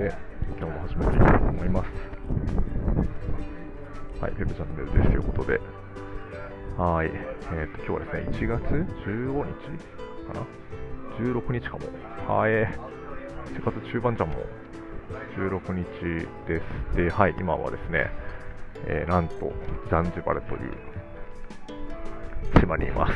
[0.00, 0.14] けて、
[0.58, 1.88] 今日も始めていきたいと思います。
[4.20, 5.60] はい、ウェブチャンネルですということで、
[6.78, 7.10] はい、
[7.52, 8.62] えー、と今日はですね、1月
[9.04, 9.52] 15日
[10.26, 10.46] かな
[11.18, 11.86] ?16 日かも。
[12.26, 14.46] はい、1月中盤じゃんもう。
[15.36, 15.84] 16日
[16.46, 16.96] です。
[16.96, 18.10] で、はい、今はですね、
[18.86, 19.52] えーなんと、
[19.90, 20.72] ザンジバルという
[22.58, 23.12] 島にいます。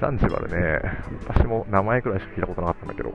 [0.00, 0.80] ザンジバルね、
[1.28, 3.14] 私も名前くらいしか聞いたことなかったんだけど、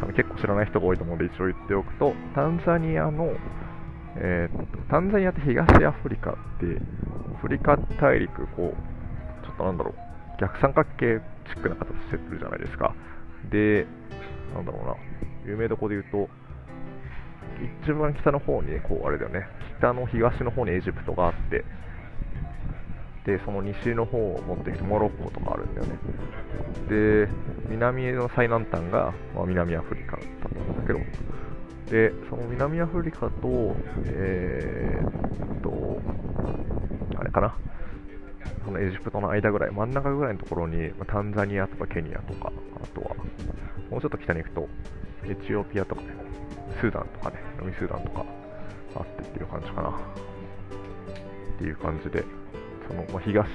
[0.00, 3.32] 多分結構知らない人が多いと思うので一応言っておくと、タンザニアの、
[4.16, 6.80] えーっとタンザニアって東アフリカって、
[7.34, 11.20] アフリカ大陸、こう、ちょっとなんだろう、逆三角形
[11.54, 12.94] チックな形してるじゃないですか。
[13.50, 13.86] で、
[14.54, 14.94] なんだろうな、
[15.50, 16.28] 有名どこで言うと、
[17.84, 19.46] 一番北の方に、こう、あれだよね、
[19.78, 21.64] 北の東の方にエジプトがあって、
[23.24, 25.98] で、その西の方を持っていくとモロッコとかあるんだよね。
[26.88, 27.28] で、
[27.68, 31.00] 南の最南端が、まあ、南アフリカだったんだけど、
[31.90, 36.00] で、その南アフリカと、えーっと、
[37.18, 37.56] あれかな、
[38.64, 43.14] そのエジプトの間ぐらい、真ん中ぐらいのところに、まあタンザニアとかケニアとか、あとは、
[43.90, 44.68] もうちょっと北に行くと、
[45.24, 46.08] エチオピアとかね、
[46.80, 48.24] スーダンとかね、南スーダンとか
[48.96, 49.90] あってっていう感じかな。
[49.90, 49.92] っ
[51.58, 52.24] ていう感じで、
[52.88, 53.48] その、まあ、東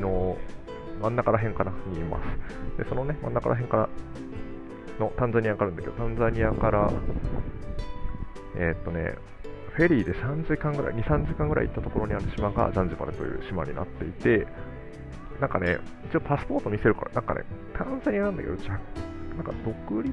[0.00, 0.36] の
[1.00, 2.18] 真ん中ら辺かなにいま
[2.76, 2.78] す。
[2.82, 3.88] で、そのね、真ん中ら辺から
[4.98, 6.92] のタンザニアからあるんだけど、タンザニアから、
[8.56, 9.14] えーっとね、
[9.74, 14.46] フェリーで3時間ぐらい、2、3時間ぐらい行ったところにある島がザンジバルという島になっていて、
[15.40, 15.78] なんかね、
[16.10, 17.42] 一応パスポート見せるから、なんかね、
[17.74, 18.74] タンザニアなんだけど、な
[19.40, 20.12] んか独立、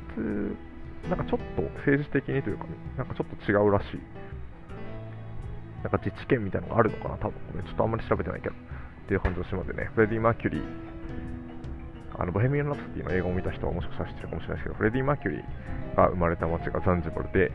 [1.09, 2.65] なんかちょっと政治的にというか、
[2.97, 3.99] なんかちょっと違うらしい。
[5.83, 10.63] なんか自治権みたいなのがあるのかな、多分、ちょっとあんまり調べてないけど、っていう感じの島でね、フレディ・マーキュリー、
[12.17, 17.51] あのボヘミアン・ラプソディの映画を見た人はもしかしたら知ってるかもしれないですけど、フレディ・マーキュリーが生まれた街がザンジバルで、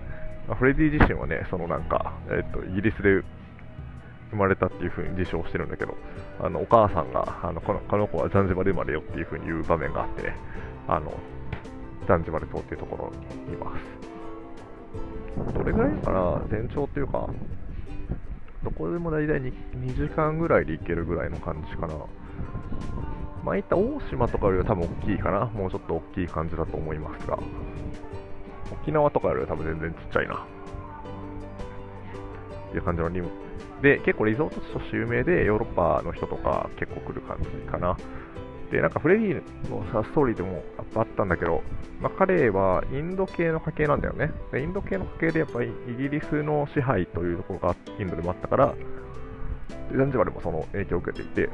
[0.49, 3.23] まあフレディ自身はね、そのなんか、えっと、イギリスで
[4.31, 5.95] 生まれたっていう風に自称してるんだけど、
[6.41, 10.37] あのお母さんがあのこのこの子はザンジバル生まれよっていう風に言う場面があってね、
[10.89, 11.13] あの
[12.09, 13.13] ザンジバル島っていうところ
[13.47, 13.85] にいます。
[15.53, 17.29] どれぐらいかな、全長っていうか、
[18.65, 21.95] どこでも大体 2, 2時間ぐらいで行けるぐらいの感じかな。
[23.45, 25.45] まあ、いった大島とかよりは多分大きいかな。
[25.47, 27.39] もうちょっと大きい感じだと思いますが。
[28.73, 30.35] 沖縄とかよりは多分全然ちっちゃいな。
[30.35, 30.37] っ
[32.71, 33.29] ていう感じのリム。
[33.83, 37.99] で、結構リゾート地として有名で、ヨーロッパの人とか結構来る感じかな。
[38.75, 40.65] で、なんかフレディのさストーリーでも
[40.97, 41.63] あったんだけど、
[42.01, 44.33] まあ、彼はインド系の家系なんだよね。
[44.53, 48.75] インド系の家系でやっぱりイギリスの支配というところがインドでもあったから、
[49.93, 51.49] でザンジバルもその影響を受けていて、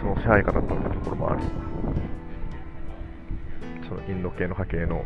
[0.00, 1.42] その支配下だったというところもあり、
[3.88, 5.04] そのインド系の家系の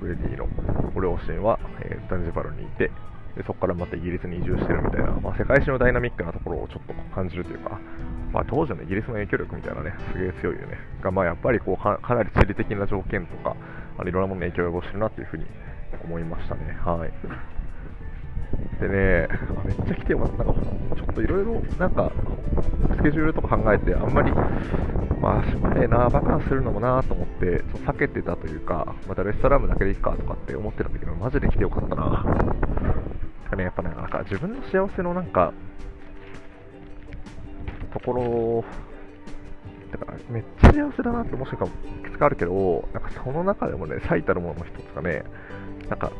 [0.00, 0.48] フレディの
[0.92, 2.90] ご両親は、えーザンジバルにいて、
[3.36, 7.78] でそこからまたイギリスに移住してるみたいな、まあ、世界史のダイナミックなところをちょっと感じるというか、
[8.32, 10.78] まあ、当時のイギリスの影響力みたいなね、すげえ強いよね。
[11.02, 13.54] が、まあ、やっぱりこうかなり地理的な条件とか、
[13.98, 15.44] あいろんなものに影響を及ぼしてるなっていうふうに
[16.02, 16.76] 思いましたね。
[16.82, 17.12] はい。
[18.80, 19.28] でね、
[19.64, 20.44] めっちゃ来てよかった。
[20.44, 20.60] なんか、
[20.96, 22.10] ちょっといろいろ、なんか、
[22.96, 24.32] スケジュールとか考えて、あんまり、
[25.20, 32.24] まあ、しまえな、バカンするのもなと思って、ちょっと避けてたというか、またレストランだけでいいかとかって思ってたんだけど、マジで来てよかったな。
[33.56, 35.52] ね、やっぱね、なんか自分の幸せのなんか、
[37.92, 38.64] ところ、
[39.90, 41.68] だからめっちゃ幸せだなってもしかい
[42.02, 45.24] くつかあるけど、なんかその中でもね、最たるものの一つがね、
[45.88, 46.10] なんか、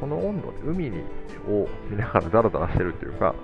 [0.00, 1.02] この温度で海に
[1.48, 3.34] を見ながらザラザラしてるっていうか、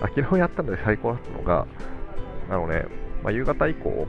[0.00, 1.66] あ昨日やったので最高だったのが、
[2.50, 2.86] あのね、
[3.22, 4.06] まあ、夕方以降、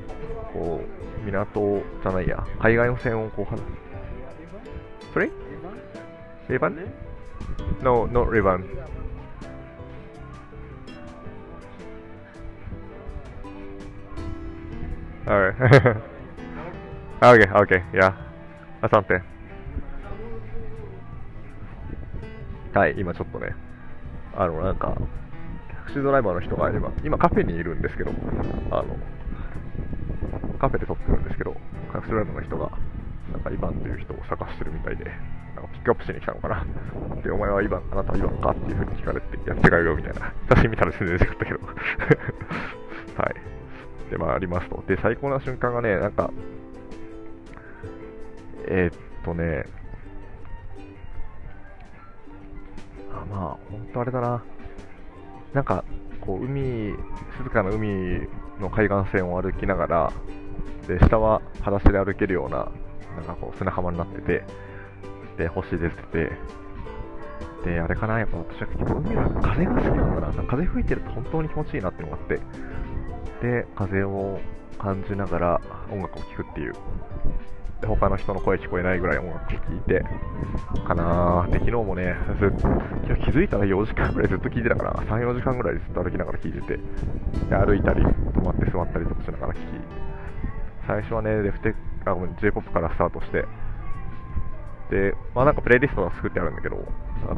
[0.54, 3.60] こう、港じゃないや、海岸線をこう、は
[5.14, 5.32] Sorry?
[6.48, 6.88] Ribbon?
[7.82, 8.26] No, no.
[15.30, 15.54] Alright.
[17.22, 18.18] okay, okay, yeah.
[18.82, 19.22] Asante.
[22.74, 23.54] はい、今ちょっとね、
[24.36, 24.98] あの、なんか、
[25.70, 28.12] タクシードライバーの人が今、今カフェにいるんですけど、
[28.72, 28.98] あの、
[30.58, 31.56] カフェで撮ってるんですけど、
[31.94, 32.72] タクシードライバーの人が、
[33.32, 35.06] なんかイバンという人を探してるみたいで、
[35.56, 36.66] なんかピックアップしに来たのかな。
[37.22, 40.34] で、お前はイバン、あなたはイバンかっていうふうに聞かれて、いや、違うよみたいな。
[40.50, 41.60] 写真見たら全然違ったけど。
[44.10, 44.18] はい。
[44.18, 44.84] で、まあ、りますと。
[44.88, 46.32] で、最高な瞬間がね、なんか、
[48.68, 49.66] えー、っとね、
[53.12, 54.44] あまあ、本当あれだな。
[55.54, 55.84] なんか、
[56.22, 56.94] こう、海、
[57.38, 58.28] 静かな海
[58.60, 60.14] の海岸線を歩きながら、
[60.88, 62.72] で、下は裸足で歩けるような、
[63.16, 64.44] なんかこう、砂浜になってて、
[65.38, 66.32] で、星出てて、
[67.64, 70.44] で、あれかな、やっぱ私は結構海は風が好きなんだな。
[70.44, 72.40] 風吹いてると本当に気持ちいいなっていうのがあって、
[73.42, 74.40] で、風を
[74.78, 76.74] 感じながら音楽を聴くっていう。
[77.82, 80.04] で、他の人の声聞こえないぐらい音楽を聴いて、
[80.86, 82.68] かなーで、昨日もね、ずっと、
[83.16, 86.78] 気づいたら4時間ぐらいずっと聴いてたから、3、4時間ぐらいずっと歩きながら聴いてて、
[87.50, 89.64] で、歩いたり、止まって座ったりとかしながら聴き、
[90.86, 91.76] 最初はね、レフテ
[92.06, 93.46] あ、ごめん、J-POP からスタートして、
[94.90, 96.78] で、まあなんかプレイリストが作ってあるんだけど、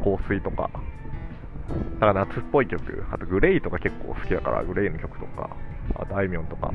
[0.02, 0.70] 香水とか、
[2.00, 5.50] なんか夏っぽい曲、あとグレイとか結構好きだから、グレイの曲とか、
[5.94, 6.72] あとあいみょんとか、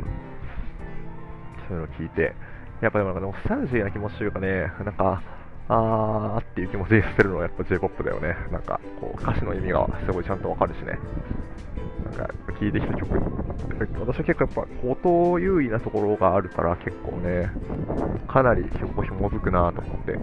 [1.67, 2.35] そういうの聞いて、
[2.81, 5.21] やっぱりなんかノスタルジーな気持ちというかね、なんか、
[5.69, 8.37] あーっていう気持ちにさせるのはやっぱ J-POP だよね。
[8.51, 10.99] なんか、こう、歌詞の意味がすごいちゃんとわかるしね。
[12.05, 13.21] なんか、聴いてきた曲、
[13.99, 14.67] 私は結構やっ
[15.01, 17.51] ぱ音優位なところがあるから結構ね、
[18.27, 20.19] かなり曲を紐づくなと思って、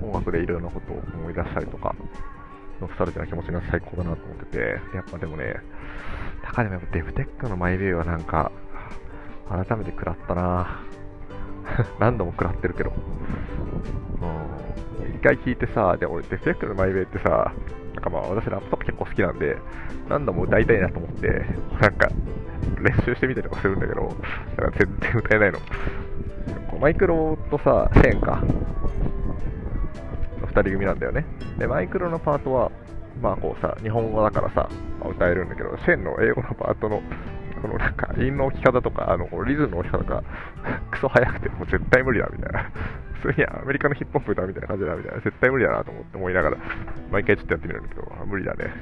[0.00, 1.94] 音楽でいろんなことを思い出したりとか、
[2.80, 4.58] ノスタルジーな気持ちが最高だなと思ってて、
[4.94, 5.56] やっぱでもね、
[6.42, 8.52] 高でもやっぱデフテックのマイウェイはなんか、
[9.48, 10.82] 改めて食らったな
[11.98, 12.92] 何度も食らってるけど。
[15.00, 15.14] うん。
[15.14, 17.52] 一回聞いてさ、で、俺デフテックのマイウェイってさ、
[17.94, 19.56] なんかまあ私ラップとか結構好きなんで、
[20.08, 21.44] 何度も歌いたいなと思って、
[21.80, 22.08] なんか
[22.80, 25.58] 練習してみたりとかするんだけど、なんか全然歌えないの。
[26.80, 28.42] マイクロとさ、シェーンか。
[30.62, 31.24] 人組なんだよね。
[31.58, 32.70] で、マイクロのパートは、
[33.20, 34.68] まあこうさ、日本語だからさ、
[35.00, 37.02] まあ、歌えるんだけど、シェンの英語のパートの、
[37.60, 40.22] このなんか、韻の置き方とか、あの、リズムの置き方が、
[40.90, 42.70] クソ速くて、もう絶対無理だ、みたいな。
[43.20, 45.20] 普通にアメリカのヒップホップ歌みたいな感じだ、みたいな。
[45.20, 46.56] 絶対無理だなと思って思いながら、
[47.10, 48.72] 毎回ちょっとやってみるんだけど、無理だね。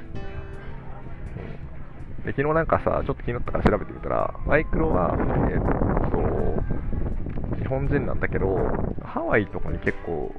[2.27, 8.57] で昨日なんかさ、ちょっと気になったから調べてみたら、マイクロは、えー、っと、日本人なんだけど、
[9.01, 10.35] ハワイとかに結構、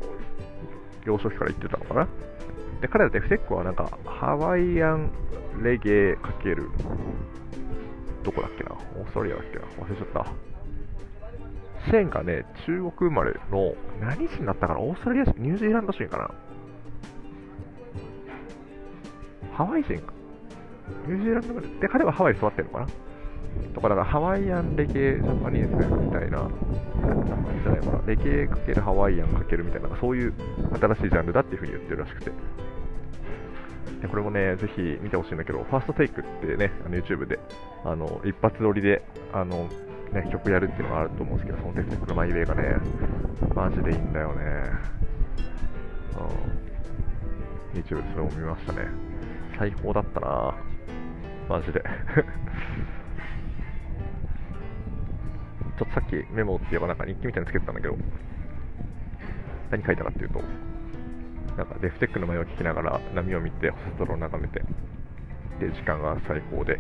[1.08, 2.08] 幼少期から行ってたのかな。
[2.82, 5.10] で、彼らデフテックはなんか、ハワイアン
[5.62, 6.68] レゲエかける、
[8.22, 8.72] どこだっけな。
[8.72, 9.64] オーストラリアだっけな。
[9.84, 10.26] 忘れちゃった。
[11.86, 14.80] シェンがね、中国生まれの、何人だったかな。
[14.80, 16.30] オーストラリア人、ニュージーランド人かな。
[19.54, 20.12] ハワイ人か。
[21.06, 22.86] ニュージーランドで、彼はハワイで育ってるのかな。
[23.74, 26.48] とか、だからハワイアンレゲエジャパニーズみたいな、
[27.62, 30.32] じゃないかな、レゲエかけるハワイアンかけるみたいな、そういう
[30.80, 32.32] 新しいジャンルだっていうふうに言ってるらしくて。
[34.06, 37.40] これもね、ぜひ見てほしいんだけど、ファーストテイクってね、あの YouTube で、
[37.84, 39.02] あの、一発撮りで、
[39.32, 39.68] あの、
[40.12, 42.76] ね、曲やるっていうのがあると思うんですけど、そのテクニックのマイウェイがね、
[43.54, 44.44] マジでいいんだよね。
[47.74, 47.80] うん。
[47.80, 48.88] YouTube でそれを見ましたね。
[49.58, 50.54] 最高だったな
[51.48, 51.82] マジで
[55.78, 57.96] ちょっとさっきメモっていうかなんか日記みたいにつけてたんだけど、
[59.70, 60.40] 何書いたかっていうと、
[61.56, 64.64] なんかデフテックの前を聞きながら波を見て、星空を眺めて、
[65.60, 66.74] で、時間が最高で、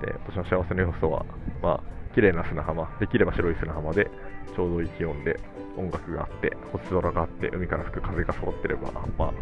[0.00, 1.24] で、私の幸せの要素は、
[1.62, 4.10] まあ、綺麗な砂浜、できれば白い砂浜で、
[4.54, 5.38] ちょうどいい気温で、
[5.76, 9.32] 音楽があって、星空があって、海から吹く風が揃ってれば、まあ、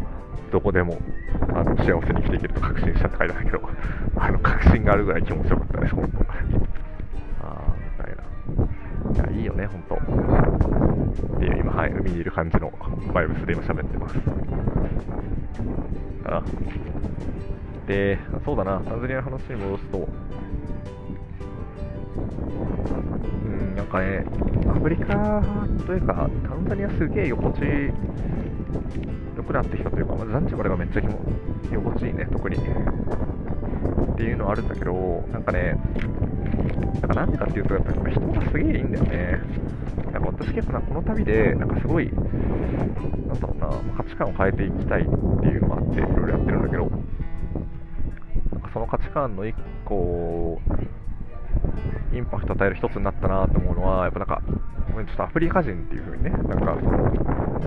[0.51, 0.99] どこでも
[1.53, 3.61] あの幸せに生きていけると確信したって書いてあるけど、
[4.17, 6.54] あの確信があるぐらい気持ちよかったです、本当。
[9.15, 9.95] いや、いいよね、ほんと。
[9.95, 12.71] っていう、今、はい、海にいる感じの
[13.13, 14.15] バイブスで今喋ってます。
[16.25, 16.43] あ
[17.87, 20.07] で、そうだな、タンザニアの話に戻すと、
[23.45, 24.25] うん、なんかね、
[24.67, 25.43] アフリカ
[25.85, 27.93] というか、タンザニアすげえ心地
[29.37, 31.19] 良くなってきたというか、まずザンジバルがめっちゃ気も
[31.71, 32.57] 心地いいね、特に。
[34.15, 35.77] っていうのはあるんだけど、なんかね、
[37.01, 39.39] なんかなんでかっていうと、やっぱ人がすげえいいんだよね。
[40.11, 42.09] なんか私結構なこの旅で、なんかすごい、
[43.27, 45.05] なんだろうな、価値観を変えていきたいっ
[45.41, 46.89] ていうのがあって、いろいろやってるんだけど、
[48.53, 50.59] なんかその価値観の一個、
[52.13, 54.41] インパクト与える一つになったなと思うのは、やっぱなんか、
[55.03, 57.11] ちょっとアフリカ人っていう風にね、なんかその、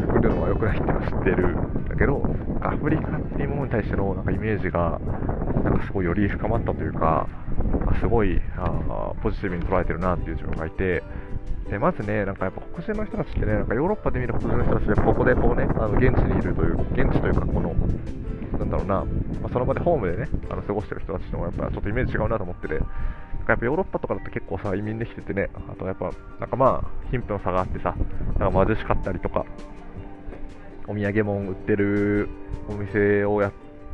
[0.00, 2.22] 作るのは良くないっていうのは知ってるんだけど、
[2.62, 5.00] アフリカっていうものに対してのなんかイメージが、
[5.64, 7.28] なんかすごいより深まったというか、
[8.00, 11.02] すごいあポジティブに捉えてるなっていう自分がいて、
[11.68, 17.74] でまずね、なんかやっぱ黒人の人たちってね、なんかヨーロッパで見る黒人の人たちで、ここでこうね、あの現地にいるという、現地というか、この、
[18.58, 19.04] なんだろうな、
[19.42, 22.80] まあ、その場でホームでね、あの過ごしてる人たちのやっぱちょっとイメージ違うなと思ってて、
[23.48, 27.96] やっぱヨーロッパとかだと結構さ、移民できててね、あとやっぱ、なんかまあ、貧富の差があってさ、
[28.38, 29.46] なんか貧しかったりとか、
[30.86, 32.28] お土産物売ってる
[32.68, 33.48] お店をや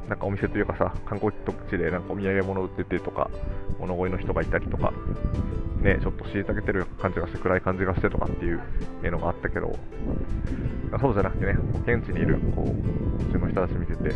[0.09, 1.33] なんかお店というかさ、観光
[1.71, 3.31] 地でなんかお土産物売っててとか、
[3.79, 4.93] 物乞いの人がいたりとか、
[5.81, 8.61] ね、ちょっと虐げてる感じがして、暗い感じがしてとかっていう
[9.11, 9.77] のがあったけど、
[11.01, 11.57] そうじゃなくてね、
[11.87, 14.15] 現地にいるこう普通の人たち見てて、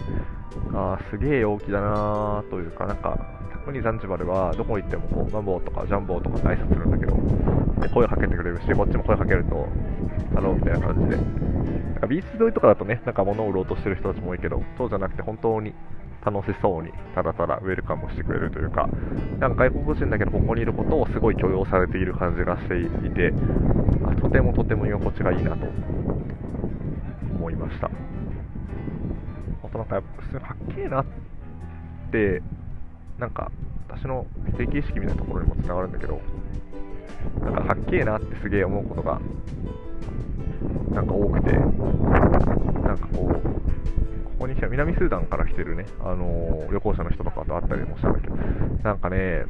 [0.74, 3.18] あすげえ陽気だなというか、なんか、
[3.52, 7.16] 特にザンジバルはどこ行ってもこうマンボウとかジャンボウとか挨拶するんだけど、
[7.82, 9.68] で声かけてくれるし、こっちも声かけると、
[10.34, 11.16] ハローみたいな感じで、
[11.98, 15.74] なんかビーチ沿いとかだとね、なんか物を売ろうとしてる人たちも多いけど、そうじゃなくて本当に
[16.24, 18.88] 楽しそうに、ただただウェルカムしてくれるというか、
[19.40, 23.32] なんか外国人だけどここにいることをすごい許容されている感じがしていて、
[24.04, 25.66] あとてもとても居心地がいいなと
[27.34, 27.90] 思いました。
[29.64, 31.04] あとなんかやっぱ普通にかっけえなっ
[32.12, 32.42] て、
[33.18, 33.50] なんか
[33.88, 34.24] 私の
[34.56, 36.20] 定期意識みたいなところにもつながるんだけど、
[37.42, 39.20] なんかかっけえなってすげえ思うことが
[40.94, 48.34] なんか多くて、なんかこう、ここに来た南スーダンから来てるね、あのー旅行者の人とかと会ったりもしたんだけど、
[48.82, 49.44] なんかね、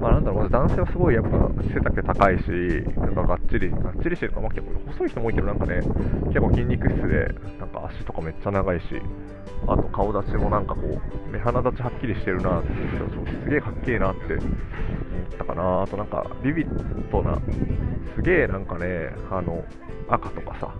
[0.00, 2.42] まあなんだろう、まず男性はすごいやっぱ背丈高いし、
[2.98, 5.80] なんかがっちり、がっちりしてるか、まあ結構細い人も多いけど、なんかね、
[6.26, 7.28] 結構筋肉質で、
[7.60, 8.84] なんか足とかめっちゃ長いし、
[9.68, 12.68] あと顔立ちもなんかこう、目鼻立ちはっきりしてるなって、
[13.44, 14.38] すげえかっけえなって
[15.32, 15.82] ったかな。
[15.82, 17.38] あとなんか、ビビッドな、
[18.14, 19.64] すげえなんかね、あの、
[20.08, 20.74] 赤とかさ、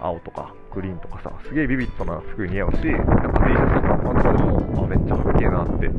[0.00, 5.94] 青とかグリーンとかさ、すげえビビッドな服似合うし、なんか T シャツとかパンとかでも、あ、めっちゃかっけえなって、やっ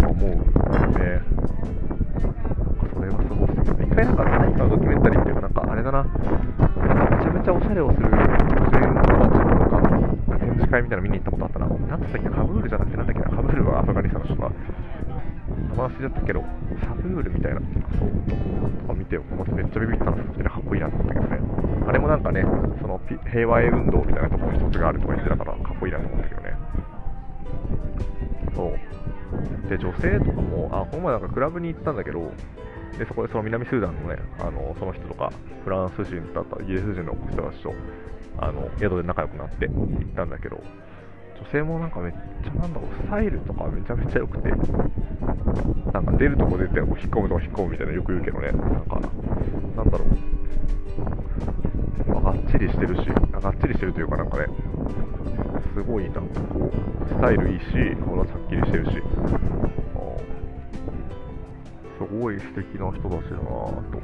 [0.00, 0.42] ぱ思うよね。
[0.42, 1.26] なん
[2.78, 3.82] かそれはすごい素敵。
[3.82, 9.04] 一回なんか何かドキュメンタリーっていうか、なんかあれだな、なんかめちゃめちゃおしゃれをする女性の人たちのなん
[9.66, 11.66] か展示会みたいなの見に行ったことあったな。
[11.66, 13.81] なんつったっけ、カブールじゃなくてなんだっけな、カブールは
[15.82, 16.44] 名前忘れちゃったけど、
[16.84, 17.60] サブールみたいな、
[17.98, 18.10] そう、
[18.82, 21.40] とか見て、思ってめっちゃビビったの、それかっこいいなと思ったけどね。
[21.86, 22.44] あれもなんかね、
[22.80, 26.56] その平和へ運動みたいなとこに一つがあるとか言ってたから、かっこいいなと思ったけどね。
[28.54, 29.68] そう。
[29.68, 32.32] で、女性とかも、あ、この前なんかクラブに行ったんだけど、
[32.98, 35.32] で、そこでその南スーダンのね、あの、その人とか、
[35.64, 37.72] フランス人だったイギリス人の人たちと、
[38.38, 40.62] あの、宿で仲良くなって行ったんだけど、
[41.42, 44.54] 女性もなんかめっちゃなんだろう、スタイルとかめちゃめちゃ良くて、な
[46.00, 49.00] んか出るとこ出て、こう引っ込むとこ引っ込むみたいなよく言うけどね、なんか、
[49.76, 50.04] なんだろ
[52.06, 54.46] う、まあがっちりしてるし、あがっちりしてるというかなんかね、
[55.74, 57.64] すごいなんかこう、スタイルいいし、
[57.96, 59.02] 顔立ちはっきりしてるし、
[59.96, 60.06] あ
[61.98, 63.98] すごい素敵な人たちだなぁと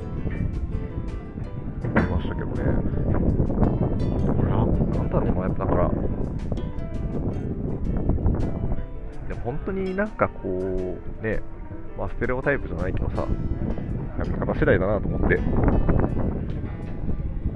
[1.85, 2.65] 思いましたけどね。
[4.49, 5.91] なんだろうな、やっぱだから、
[9.29, 11.41] でも本当になんかこう、ね、
[11.99, 13.27] まあステレオタイプじゃないけどさ、
[14.25, 15.43] 見方次第だなと思って、な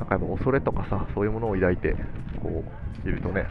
[0.05, 1.95] んかやっぱ恐れとかさ、そういうものを抱いて、
[2.41, 2.65] こ
[3.05, 3.47] う、いるとね、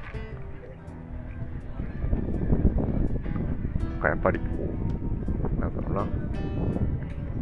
[3.91, 4.45] なんかやっぱりこ
[5.57, 6.07] う、なんだろうな、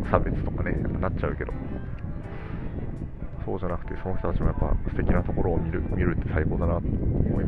[0.10, 1.54] 差別とかね、やっぱなっちゃうけど、
[3.46, 6.99] そうじゃなくて、その人たちもやっぱ素敵なところを見る見るって最高だなと思い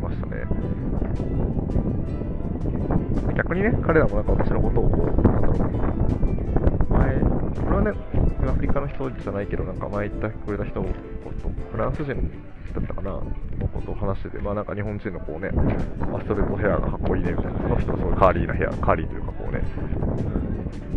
[0.01, 0.43] ましたね。
[3.37, 5.57] 逆にね、彼らもなんか私のことをこう、なんだろう、
[6.93, 7.91] 前、これはね、
[8.47, 10.87] アフリカの人じゃないけど、なんか前言ってくれた人と、
[11.71, 12.15] フランス人
[12.73, 13.21] だったかな、の
[13.71, 19.61] ことを話してて、まあなんか日本人のこうね、まあストレートヘアがかっこいいねみたいな、その人はすごいカーリーなヘア、カーリーというかこうね、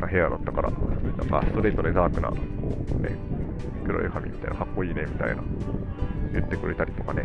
[0.00, 0.76] なヘアだったから、な
[1.24, 3.16] んかストレートでダークな、こうね、
[3.84, 5.42] 黒い髪みたいな、かっこいいねみたいな、
[6.32, 7.24] 言ってくれたりとかね。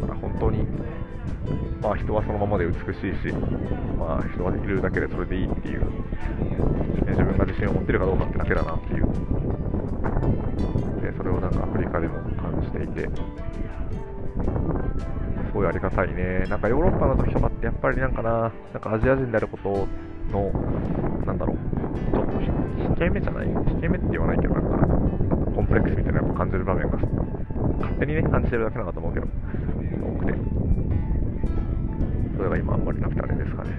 [0.00, 0.66] だから本当に、
[1.82, 3.34] まあ人はそのままで美しいし、
[3.98, 5.86] まあ人がいるだけでそれでいいっていう、ね
[7.10, 9.04] 自分が自信を持ってるかどうかってだけだなっていう、
[11.02, 13.08] でそれをなんかアフリカでも感じていて、
[15.46, 16.46] すごいありがたいね。
[16.48, 18.30] なんかヨーロッパの時とかってやっぱりなんかな、
[18.72, 19.88] なんかアジア人であること
[20.32, 20.52] の、
[21.26, 21.56] なんだろう、
[22.14, 24.86] ちょっと引け目じゃない引け目って言わないけど、なんか、
[25.54, 26.98] コンプレックスみたいなのやっぱ感じる場面が、
[27.78, 30.34] 勝手にね、感じてるだけなのかと思うけど、多くて。
[32.36, 33.70] それが今あんまりなくてあれですかね。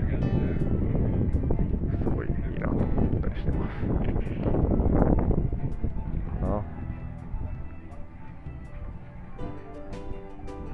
[2.03, 3.71] すごいいいなと思ったりしてます。
[6.41, 6.63] かな。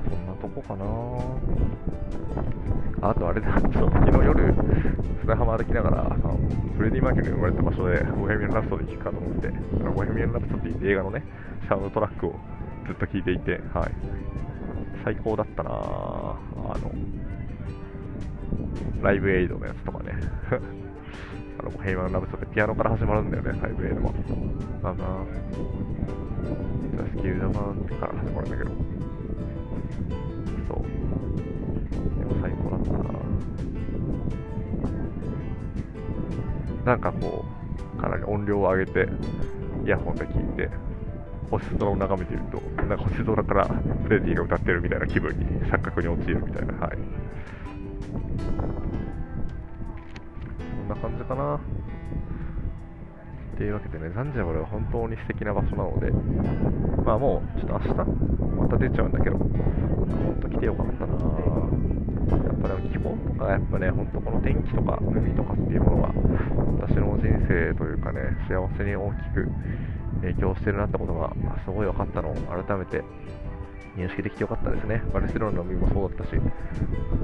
[0.10, 0.86] そんなとこかな
[3.10, 4.54] あとあれだ、 そう昨日夜、
[5.22, 6.38] 砂浜歩きながら、あの
[6.78, 9.52] フレディ・マーキュリーが生まれた場所で、ボヘミアン・ラプソディ聴くかと思って、
[9.96, 11.24] ボヘミアン・ラプソディって映画のね、
[11.70, 12.36] サウンドトラックを
[12.88, 13.92] ずっと聴いていて、はい。
[15.04, 16.92] 最高だったなあの、
[19.02, 20.14] ライブエイドのやつとかね。
[21.60, 24.12] あの、ボヘミアン・ラプソディ、ピアノから始まるんだよね、ライブエイドは。
[24.84, 25.26] なんだな
[26.92, 28.72] ジャスキル・ザ・マンから始まるんだけど。
[30.68, 30.84] そう。
[32.20, 33.18] でも最高だったな
[36.86, 37.46] なんかこ
[37.98, 39.08] う、かなり音量を上げて、
[39.86, 40.70] イヤホンで聞いて、
[41.50, 46.98] 星空を眺めていると、なんか星空からフレディが歌ってるみたいな気分に、錯覚に陥るみたいな、はい。
[50.78, 51.60] そんな感じかな。
[53.56, 56.12] っていうわけでね、ザンジバルは本当に素敵な場所なので、
[57.04, 57.98] まあもう、ちょっと明日、
[58.62, 61.57] また出ちゃうんだけど、本当来てよかったな
[62.62, 66.14] ぱでも気候とか、やっぱね、本当この天気とか海とかっていうものが、
[66.88, 69.50] 私の人生というかね、幸せに大きく
[70.22, 71.34] 影響してるなってことが、
[71.64, 73.04] すごい分かったのを改めて
[73.98, 75.02] 認識できてよかったですね。
[75.14, 76.42] バルセロナの海もそうだったし、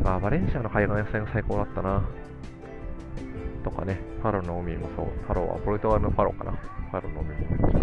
[0.05, 2.03] あバレンシアの海岸野菜が最高だったな。
[3.63, 6.51] とかね、ファロの海もそう、ファロはポルトガルのファロかな。
[6.51, 7.82] ファロの海もめっち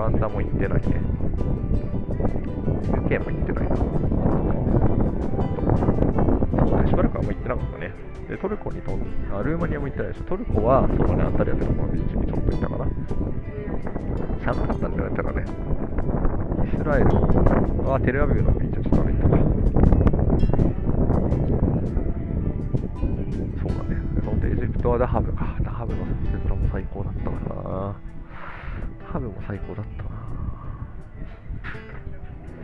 [0.00, 0.86] ランダも行ってないね。
[2.88, 3.76] UK も行ってないな。
[3.76, 3.84] そ
[6.74, 7.92] うね、しばらくはもう行ってなかったね。
[8.26, 9.02] で、トルコに飛ん
[9.36, 10.24] あ、ルーマニアも行ってないでしょ。
[10.24, 12.86] トルコは、そうだね、アンタリアってとこのビーチにちょっと行ったかな。
[14.54, 15.44] 寒かったんだよね、ただね。
[16.64, 17.04] イスラエル
[17.84, 19.36] はテルアビブのビーチはちょっと歩いたか。
[23.60, 24.00] そうだね。
[24.14, 25.58] で、そのエジプトはダハブか。
[25.60, 27.19] ダハブの星空も最高だった。
[29.50, 30.04] 最高だった。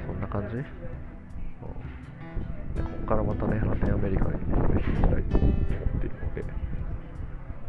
[0.07, 0.69] そんな感じ、でこ
[3.01, 5.51] こからまたね、ラテンアメリカにぜひ行きたいと思っ
[5.99, 6.45] ているので、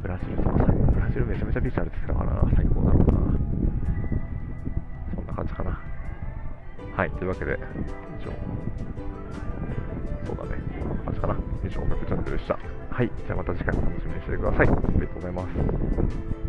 [0.04, 0.50] ブラジルとか。
[0.94, 3.16] ブラジルめちゃめちゃビーチあるって言ってたから最高だろうな。
[5.16, 5.82] そんな感じかな。
[6.96, 7.58] はい、というわけで、
[8.22, 8.32] 以上。
[10.28, 10.62] そうだね。
[10.80, 11.36] こんな感じかな。
[11.66, 12.60] 以上、音楽チャンネルでした。
[12.92, 14.68] はい、じゃあまた次回も楽しみにしてください。
[14.68, 15.42] ありがとうございま
[16.44, 16.47] す。